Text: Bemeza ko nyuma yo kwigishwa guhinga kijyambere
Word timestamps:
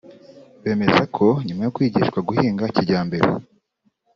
Bemeza 0.63 1.03
ko 1.15 1.25
nyuma 1.45 1.61
yo 1.63 1.73
kwigishwa 1.75 2.19
guhinga 2.27 2.63
kijyambere 2.75 3.27